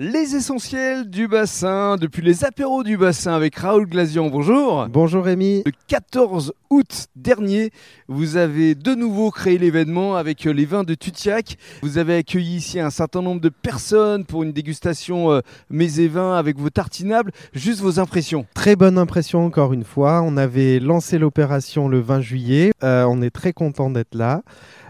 Les 0.00 0.36
essentiels 0.36 1.10
du 1.10 1.26
bassin, 1.26 1.96
depuis 1.96 2.22
les 2.22 2.44
apéros 2.44 2.84
du 2.84 2.96
bassin 2.96 3.34
avec 3.34 3.56
Raoul 3.56 3.84
Glazian. 3.86 4.28
Bonjour. 4.28 4.86
Bonjour 4.88 5.24
Rémi. 5.24 5.64
Le 5.66 5.72
14 5.88 6.52
août 6.70 7.08
dernier, 7.16 7.72
vous 8.06 8.36
avez 8.36 8.76
de 8.76 8.94
nouveau 8.94 9.32
créé 9.32 9.58
l'événement 9.58 10.14
avec 10.14 10.46
euh, 10.46 10.52
les 10.52 10.66
vins 10.66 10.84
de 10.84 10.94
Tutiac. 10.94 11.56
Vous 11.82 11.98
avez 11.98 12.14
accueilli 12.14 12.58
ici 12.58 12.78
un 12.78 12.90
certain 12.90 13.22
nombre 13.22 13.40
de 13.40 13.48
personnes 13.48 14.24
pour 14.24 14.44
une 14.44 14.52
dégustation 14.52 15.32
euh, 15.32 15.40
mets 15.68 15.98
et 15.98 16.06
vins 16.06 16.36
avec 16.36 16.58
vos 16.58 16.70
tartinables. 16.70 17.32
Juste 17.52 17.80
vos 17.80 17.98
impressions. 17.98 18.46
Très 18.54 18.76
bonne 18.76 18.98
impression 18.98 19.44
encore 19.44 19.72
une 19.72 19.82
fois. 19.82 20.22
On 20.22 20.36
avait 20.36 20.78
lancé 20.78 21.18
l'opération 21.18 21.88
le 21.88 21.98
20 21.98 22.20
juillet. 22.20 22.70
Euh, 22.84 23.04
on 23.08 23.20
est 23.20 23.30
très 23.30 23.52
content 23.52 23.90
d'être 23.90 24.14
là. 24.14 24.42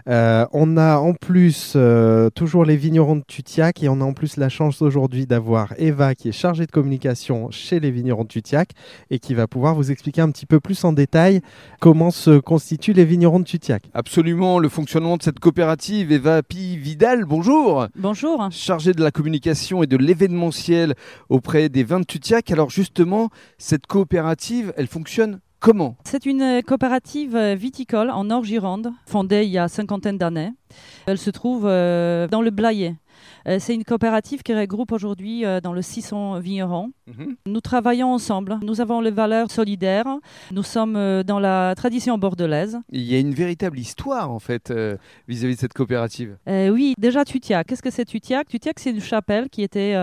Euh, 0.07 0.45
on 0.53 0.77
a 0.77 0.97
en 0.97 1.13
plus 1.13 1.73
euh, 1.75 2.29
toujours 2.29 2.65
les 2.65 2.77
vignerons 2.77 3.17
de 3.17 3.23
Tutiac 3.27 3.83
et 3.83 3.89
on 3.89 4.01
a 4.01 4.03
en 4.03 4.13
plus 4.13 4.37
la 4.37 4.49
chance 4.49 4.81
aujourd'hui 4.81 5.25
d'avoir 5.25 5.73
Eva 5.77 6.15
qui 6.15 6.29
est 6.29 6.33
chargée 6.33 6.65
de 6.65 6.71
communication 6.71 7.51
chez 7.51 7.79
les 7.79 7.91
vignerons 7.91 8.23
de 8.23 8.29
Tutiac 8.29 8.71
et 9.09 9.19
qui 9.19 9.33
va 9.33 9.47
pouvoir 9.47 9.75
vous 9.75 9.91
expliquer 9.91 10.21
un 10.21 10.31
petit 10.31 10.45
peu 10.45 10.59
plus 10.59 10.83
en 10.83 10.93
détail 10.93 11.41
comment 11.79 12.11
se 12.11 12.39
constituent 12.39 12.93
les 12.93 13.05
vignerons 13.05 13.39
de 13.39 13.45
Tutiac. 13.45 13.83
Absolument, 13.93 14.59
le 14.59 14.69
fonctionnement 14.69 15.17
de 15.17 15.23
cette 15.23 15.39
coopérative. 15.39 16.11
Eva 16.11 16.43
Pi 16.43 16.77
Vidal, 16.77 17.25
bonjour. 17.25 17.87
Bonjour. 17.95 18.47
Chargée 18.51 18.93
de 18.93 19.03
la 19.03 19.11
communication 19.11 19.83
et 19.83 19.87
de 19.87 19.97
l'événementiel 19.97 20.95
auprès 21.29 21.69
des 21.69 21.83
vins 21.83 21.99
de 21.99 22.05
Tutiac. 22.05 22.51
Alors 22.51 22.69
justement, 22.69 23.29
cette 23.57 23.87
coopérative, 23.87 24.73
elle 24.77 24.87
fonctionne 24.87 25.39
Comment 25.59 25.97
C'est 26.05 26.25
une 26.25 26.41
euh, 26.41 26.61
coopérative 26.61 27.35
euh, 27.35 27.53
viticole 27.53 28.09
en 28.11 28.23
Nord-Gironde, 28.23 28.93
fondée 29.05 29.43
il 29.43 29.49
y 29.49 29.57
a 29.57 29.67
cinquantaine 29.67 30.17
d'années. 30.17 30.53
Elle 31.05 31.17
se 31.17 31.29
trouve 31.29 31.63
euh, 31.65 32.29
dans 32.29 32.41
le 32.41 32.49
Blayais. 32.49 32.95
Euh, 33.47 33.57
c'est 33.59 33.73
une 33.73 33.83
coopérative 33.83 34.43
qui 34.43 34.53
regroupe 34.53 34.91
aujourd'hui 34.91 35.45
euh, 35.45 35.61
dans 35.61 35.73
le 35.73 35.81
600 35.81 36.39
vignerons. 36.39 36.91
Mhm. 37.07 37.35
Nous 37.45 37.61
travaillons 37.61 38.13
ensemble. 38.13 38.59
Nous 38.63 38.81
avons 38.81 39.01
les 39.01 39.11
valeurs 39.11 39.51
solidaires. 39.51 40.07
Nous 40.51 40.63
sommes 40.63 40.95
euh, 40.95 41.23
dans 41.23 41.39
la 41.39 41.73
tradition 41.75 42.17
bordelaise. 42.17 42.79
Il 42.91 43.03
y 43.03 43.15
a 43.15 43.19
une 43.19 43.33
véritable 43.33 43.79
histoire 43.79 44.31
en 44.31 44.39
fait 44.39 44.73
vis-à-vis 45.27 45.55
de 45.55 45.59
cette 45.59 45.73
coopérative. 45.73 46.37
oui, 46.47 46.93
déjà 46.97 47.25
Tutiac. 47.25 47.67
Qu'est-ce 47.67 47.81
que 47.81 47.91
c'est 47.91 48.05
Tutiac? 48.05 48.47
Tutiac, 48.47 48.79
c'est 48.79 48.91
une 48.91 49.01
chapelle 49.01 49.49
qui 49.49 49.63
était 49.63 49.95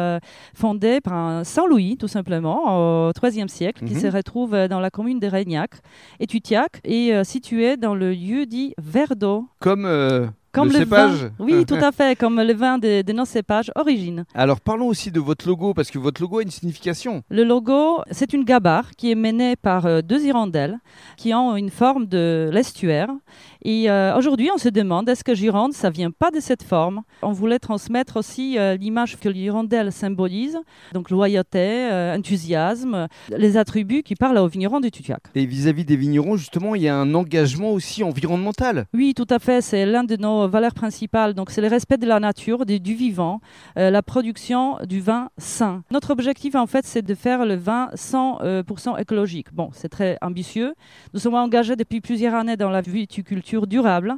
fondée 0.55 1.01
par 1.01 1.15
un 1.15 1.45
Saint 1.45 1.67
Louis, 1.67 1.97
tout 1.97 2.09
simplement, 2.09 3.09
au 3.09 3.13
IIIe 3.23 3.49
siècle, 3.49 3.85
qui 3.85 3.95
mhm. 3.95 4.01
se 4.01 4.07
retrouve 4.07 4.69
dans 4.69 4.81
la 4.81 4.91
commune 4.91 5.21
de 5.21 5.27
Régnac. 5.27 5.71
Et 6.21 6.27
Tutiac 6.27 6.81
est 6.85 7.25
situé 7.25 7.77
dans 7.77 7.95
le 7.95 8.13
lieu 8.13 8.47
dit 8.47 8.75
Verdo. 8.79 9.47
Comme 9.59 9.87
comme 10.57 10.69
le, 10.69 10.79
cépage 10.79 11.31
Oui, 11.39 11.65
tout 11.69 11.75
à 11.75 11.93
fait, 11.93 12.19
comme 12.19 12.41
le 12.41 12.55
vin 12.55 12.79
de, 12.79 13.03
de, 13.03 13.13
nos 13.13 13.27
cépages 13.27 13.71
origine. 13.77 14.25
Alors 14.35 14.61
parlons 14.61 14.87
aussi 14.87 15.11
de 15.11 15.21
votre 15.21 15.47
logo, 15.47 15.75
parce 15.75 15.91
que 15.91 15.99
votre 15.99 16.21
logo 16.23 16.39
a 16.39 16.43
une 16.43 16.51
signification. 16.51 17.23
Le 17.29 17.45
logo, 17.45 18.01
c'est 18.11 18.33
une 18.33 18.45
gabarre 18.45 18.93
qui 18.97 19.11
est 19.11 19.15
menée 19.15 19.57
par 19.57 19.85
euh, 19.85 20.01
deux 20.01 20.25
hirondelles 20.25 20.79
qui 21.19 21.35
ont 21.35 21.57
une 21.57 21.71
forme 21.71 22.07
de 22.07 22.49
l'estuaire. 22.53 23.09
Et 23.63 23.91
euh, 23.91 24.17
aujourd'hui, 24.17 24.51
on 24.55 24.59
se 24.59 24.69
demande, 24.69 25.09
est-ce 25.09 25.25
que 25.25 25.35
Gironde, 25.35 25.73
ça 25.73 25.91
vient 25.91 26.11
pas 26.11 26.31
de 26.31 26.41
cette 26.41 26.63
forme? 26.63 27.03
On 27.23 27.33
voulait 27.33 27.59
transmettre 27.59 28.17
aussi 28.17 28.59
euh, 28.59 28.77
l'image 28.77 29.19
que 29.19 29.29
l'hirondelle 29.29 29.93
symbolise, 29.93 30.59
donc 30.93 31.11
loyauté, 31.11 31.89
enthousiasme, 32.17 33.09
les 33.37 33.57
attributs 33.57 34.03
qui 34.03 34.15
parlent 34.15 34.39
aux 34.39 34.49
vignerons 34.49 34.81
du 34.81 34.91
Tutiac. 34.91 35.23
Et 35.35 35.47
vis-à-vis 35.47 35.83
-vis 35.83 35.87
des 35.87 35.97
vignerons, 35.97 36.37
justement, 36.37 36.75
il 36.75 36.83
y 36.83 36.89
a 36.89 36.97
un 36.97 37.15
engagement 37.15 37.73
aussi 37.73 38.03
environnemental. 38.03 38.87
Oui, 38.95 39.15
tout 39.15 39.27
à 39.31 39.39
fait. 39.39 39.61
C'est 39.61 39.87
l'un 39.87 40.05
de 40.05 40.17
nos 40.17 40.49
valeurs 40.49 40.75
principales. 40.75 41.35
Donc, 41.35 41.51
c'est 41.51 41.61
le 41.61 41.69
respect 41.69 41.99
de 41.99 42.07
la 42.07 42.21
nature, 42.21 42.67
du 42.67 42.95
vivant, 42.95 43.41
euh, 43.79 43.91
la 43.91 44.03
production 44.03 44.79
du 44.85 45.01
vin 45.01 45.31
sain. 45.39 45.83
Notre 45.91 46.11
objectif, 46.11 46.55
en 46.55 46.67
fait, 46.67 46.85
c'est 46.87 47.03
de 47.03 47.15
faire 47.15 47.45
le 47.45 47.57
vin 47.57 47.89
100% 47.95 48.43
euh, 48.43 48.97
écologique. 48.99 49.49
Bon, 49.53 49.71
c'est 49.73 49.89
très 49.89 50.19
ambitieux. 50.23 50.75
Nous 51.15 51.21
sommes 51.21 51.35
engagés 51.35 51.77
depuis 51.77 52.01
plusieurs 52.01 52.35
années 52.35 52.57
dans 52.57 52.71
la 52.71 52.81
viticulture 52.81 53.46
durable 53.67 54.15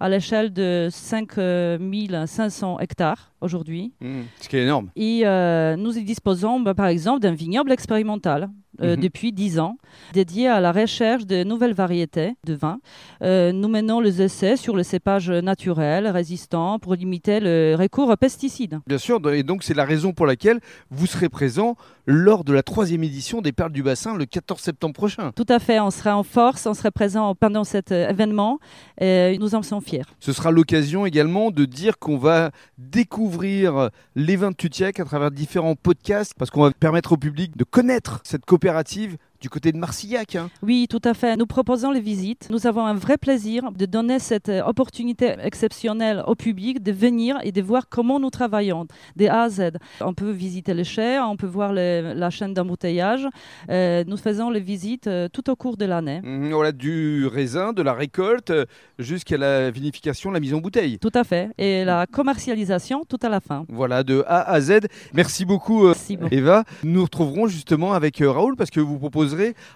à 0.00 0.08
l'échelle 0.08 0.52
de 0.52 0.88
5500 0.90 2.78
hectares 2.78 3.32
aujourd'hui. 3.40 3.92
Mmh, 4.00 4.20
ce 4.40 4.48
qui 4.48 4.56
est 4.56 4.62
énorme. 4.62 4.90
Et 4.94 5.22
euh, 5.24 5.76
nous 5.76 5.98
y 5.98 6.04
disposons, 6.04 6.60
bah, 6.60 6.74
par 6.74 6.86
exemple, 6.86 7.20
d'un 7.20 7.34
vignoble 7.34 7.72
expérimental 7.72 8.48
euh, 8.80 8.94
mhm. 8.94 9.02
depuis 9.02 9.32
10 9.32 9.58
ans, 9.58 9.76
dédié 10.12 10.46
à 10.46 10.60
la 10.60 10.70
recherche 10.70 11.26
de 11.26 11.42
nouvelles 11.42 11.74
variétés 11.74 12.36
de 12.44 12.54
vin. 12.54 12.78
Euh, 13.22 13.50
nous 13.52 13.68
menons 13.68 13.98
les 13.98 14.22
essais 14.22 14.56
sur 14.56 14.76
le 14.76 14.84
cépage 14.84 15.30
naturel, 15.30 16.06
résistant, 16.06 16.78
pour 16.78 16.94
limiter 16.94 17.40
le 17.40 17.74
recours 17.76 18.08
aux 18.08 18.16
pesticides. 18.16 18.78
Bien 18.86 18.98
sûr, 18.98 19.20
et 19.32 19.42
donc 19.42 19.64
c'est 19.64 19.74
la 19.74 19.84
raison 19.84 20.12
pour 20.12 20.26
laquelle 20.26 20.60
vous 20.90 21.06
serez 21.06 21.28
présent 21.28 21.76
lors 22.06 22.44
de 22.44 22.52
la 22.52 22.62
troisième 22.62 23.02
édition 23.02 23.42
des 23.42 23.52
Perles 23.52 23.72
du 23.72 23.82
Bassin 23.82 24.16
le 24.16 24.26
14 24.26 24.60
septembre 24.60 24.94
prochain. 24.94 25.32
Tout 25.34 25.46
à 25.48 25.58
fait, 25.58 25.80
on 25.80 25.90
sera 25.90 26.16
en 26.16 26.22
force, 26.22 26.66
on 26.66 26.74
sera 26.74 26.90
présent 26.90 27.34
pendant 27.34 27.64
cet 27.64 27.90
euh, 27.92 28.08
événement 28.08 28.60
et 29.00 29.36
nous 29.40 29.54
en 29.54 29.62
sommes 29.62 29.82
fiers. 29.82 30.04
Ce 30.20 30.32
sera 30.32 30.50
l'occasion 30.50 31.04
également 31.04 31.50
de 31.50 31.64
dire 31.64 31.98
qu'on 31.98 32.16
va 32.16 32.50
découvrir 32.78 33.90
les 34.14 34.36
vins 34.36 34.50
de 34.50 34.56
Tutiac 34.56 35.00
à 35.00 35.04
travers 35.04 35.30
différents 35.30 35.74
podcasts 35.74 36.34
parce 36.38 36.50
qu'on 36.50 36.62
va 36.62 36.70
permettre 36.70 37.12
au 37.12 37.16
public 37.16 37.56
de 37.56 37.64
connaître 37.64 38.20
cette 38.24 38.44
coopération 38.44 38.67
coopérative 38.68 39.16
du 39.40 39.48
côté 39.48 39.72
de 39.72 39.78
Marcillac. 39.78 40.36
Hein. 40.36 40.50
Oui, 40.62 40.86
tout 40.88 41.00
à 41.04 41.14
fait. 41.14 41.36
Nous 41.36 41.46
proposons 41.46 41.90
les 41.90 42.00
visites. 42.00 42.48
Nous 42.50 42.66
avons 42.66 42.84
un 42.86 42.94
vrai 42.94 43.18
plaisir 43.18 43.70
de 43.72 43.86
donner 43.86 44.18
cette 44.18 44.48
euh, 44.48 44.62
opportunité 44.64 45.34
exceptionnelle 45.42 46.24
au 46.26 46.34
public 46.34 46.82
de 46.82 46.92
venir 46.92 47.38
et 47.42 47.52
de 47.52 47.62
voir 47.62 47.88
comment 47.88 48.18
nous 48.18 48.30
travaillons, 48.30 48.86
de 49.16 49.26
A 49.26 49.42
à 49.42 49.48
Z. 49.48 49.78
On 50.00 50.14
peut 50.14 50.30
visiter 50.30 50.74
les 50.74 50.84
chais, 50.84 51.18
on 51.20 51.36
peut 51.36 51.46
voir 51.46 51.72
la 51.72 52.30
chaîne 52.30 52.54
d'embouteillage. 52.54 53.26
Euh, 53.70 54.04
nous 54.06 54.16
faisons 54.16 54.50
les 54.50 54.60
visites 54.60 55.06
euh, 55.06 55.28
tout 55.32 55.50
au 55.50 55.56
cours 55.56 55.76
de 55.76 55.84
l'année. 55.84 56.20
Mmh, 56.22 56.50
voilà, 56.52 56.72
du 56.72 57.26
raisin, 57.26 57.72
de 57.72 57.82
la 57.82 57.92
récolte, 57.92 58.52
jusqu'à 58.98 59.36
la 59.36 59.70
vinification, 59.70 60.30
la 60.30 60.40
mise 60.40 60.54
en 60.54 60.58
bouteille. 60.58 60.98
Tout 60.98 61.12
à 61.14 61.24
fait. 61.24 61.50
Et 61.58 61.84
la 61.84 62.06
commercialisation 62.06 63.04
tout 63.08 63.18
à 63.22 63.28
la 63.28 63.40
fin. 63.40 63.64
Voilà, 63.68 64.02
de 64.02 64.24
A 64.26 64.50
à 64.50 64.60
Z. 64.60 64.80
Merci 65.14 65.44
beaucoup, 65.44 65.88
Eva. 66.30 66.64
Nous 66.82 67.02
retrouverons 67.02 67.46
justement 67.46 67.92
avec 67.92 68.18
Raoul 68.18 68.56
parce 68.56 68.70
que 68.70 68.80
vous 68.80 68.98
proposez 68.98 69.27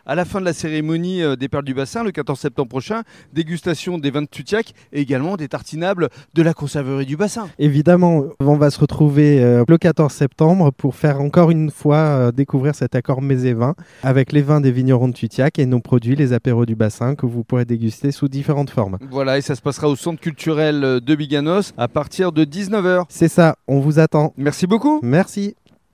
à 0.07 0.15
la 0.15 0.25
fin 0.25 0.41
de 0.41 0.45
la 0.45 0.53
cérémonie 0.53 1.23
euh, 1.23 1.37
des 1.37 1.49
Perles 1.49 1.65
du 1.65 1.75
Bassin, 1.75 2.05
le 2.05 2.11
14 2.11 2.39
septembre 2.39 2.69
prochain, 2.69 3.03
dégustation 3.33 3.99
des 3.99 4.11
vins 4.11 4.23
de 4.23 4.27
Tutiac 4.27 4.75
et 4.93 5.01
également 5.01 5.37
des 5.37 5.49
tartinables 5.49 6.09
de 6.35 6.43
la 6.43 6.55
conserverie 6.55 7.07
du 7.07 7.17
Bassin. 7.17 7.49
Évidemment, 7.59 8.25
on 8.41 8.57
va 8.57 8.71
se 8.71 8.81
retrouver 8.81 9.43
euh, 9.43 9.65
le 9.67 9.79
14 9.79 10.13
septembre 10.13 10.71
pour 10.71 10.95
faire 10.95 11.21
encore 11.21 11.51
une 11.51 11.71
fois 11.71 11.97
euh, 11.97 12.33
découvrir 12.33 12.75
cet 12.75 12.95
accord 12.95 13.23
mets 13.23 13.45
et 13.45 13.55
vins 13.55 13.75
avec 14.03 14.33
les 14.33 14.43
vins 14.43 14.61
des 14.61 14.73
vignerons 14.73 15.09
de 15.09 15.15
Tutiac 15.15 15.59
et 15.59 15.67
nos 15.67 15.81
produits, 15.81 16.17
les 16.17 16.33
apéros 16.33 16.67
du 16.67 16.75
Bassin, 16.75 17.15
que 17.15 17.27
vous 17.27 17.45
pourrez 17.45 17.65
déguster 17.65 18.13
sous 18.13 18.29
différentes 18.29 18.71
formes. 18.71 18.99
Voilà, 19.11 19.39
et 19.39 19.41
ça 19.41 19.55
se 19.55 19.63
passera 19.63 19.89
au 19.89 19.97
centre 19.97 20.21
culturel 20.21 21.01
de 21.01 21.15
Biganos 21.15 21.73
à 21.77 21.89
partir 21.89 22.33
de 22.33 22.45
19h. 22.45 23.05
C'est 23.09 23.29
ça, 23.29 23.57
on 23.67 23.81
vous 23.81 23.99
attend. 23.99 24.33
Merci 24.37 24.67
beaucoup. 24.67 25.01
Merci. 25.03 25.55